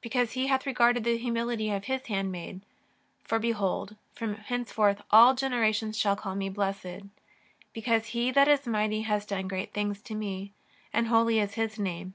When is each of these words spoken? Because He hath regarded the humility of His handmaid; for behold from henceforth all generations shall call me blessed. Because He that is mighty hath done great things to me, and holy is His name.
Because 0.00 0.32
He 0.32 0.46
hath 0.46 0.64
regarded 0.64 1.04
the 1.04 1.18
humility 1.18 1.70
of 1.70 1.84
His 1.84 2.06
handmaid; 2.06 2.62
for 3.22 3.38
behold 3.38 3.96
from 4.14 4.36
henceforth 4.36 5.02
all 5.10 5.34
generations 5.34 5.98
shall 5.98 6.16
call 6.16 6.34
me 6.34 6.48
blessed. 6.48 7.02
Because 7.74 8.06
He 8.16 8.30
that 8.30 8.48
is 8.48 8.66
mighty 8.66 9.02
hath 9.02 9.26
done 9.26 9.46
great 9.46 9.74
things 9.74 10.00
to 10.04 10.14
me, 10.14 10.54
and 10.90 11.08
holy 11.08 11.38
is 11.38 11.52
His 11.56 11.78
name. 11.78 12.14